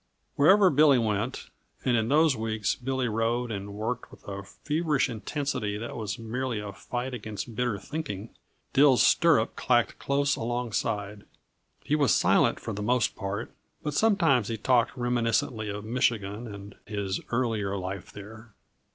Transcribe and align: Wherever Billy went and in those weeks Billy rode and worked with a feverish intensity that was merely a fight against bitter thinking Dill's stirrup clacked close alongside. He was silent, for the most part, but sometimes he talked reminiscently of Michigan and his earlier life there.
Wherever 0.35 0.71
Billy 0.71 0.97
went 0.97 1.51
and 1.85 1.95
in 1.95 2.09
those 2.09 2.35
weeks 2.35 2.73
Billy 2.73 3.07
rode 3.07 3.51
and 3.51 3.75
worked 3.75 4.09
with 4.09 4.27
a 4.27 4.41
feverish 4.41 5.07
intensity 5.11 5.77
that 5.77 5.95
was 5.95 6.17
merely 6.17 6.59
a 6.59 6.73
fight 6.73 7.13
against 7.13 7.55
bitter 7.55 7.77
thinking 7.77 8.35
Dill's 8.73 9.03
stirrup 9.03 9.55
clacked 9.55 9.99
close 9.99 10.35
alongside. 10.35 11.25
He 11.83 11.95
was 11.95 12.15
silent, 12.15 12.59
for 12.59 12.73
the 12.73 12.81
most 12.81 13.15
part, 13.15 13.53
but 13.83 13.93
sometimes 13.93 14.47
he 14.47 14.57
talked 14.57 14.97
reminiscently 14.97 15.69
of 15.69 15.85
Michigan 15.85 16.51
and 16.51 16.73
his 16.87 17.21
earlier 17.29 17.77
life 17.77 18.11
there. 18.11 18.55